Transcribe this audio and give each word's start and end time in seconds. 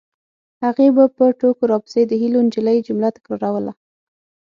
هغې 0.63 0.87
به 0.95 1.03
په 1.15 1.25
ټوکو 1.39 1.63
راپسې 1.73 2.01
د 2.07 2.11
هیلو 2.21 2.39
نجلۍ 2.47 2.77
جمله 2.87 3.09
تکراروله 3.17 3.71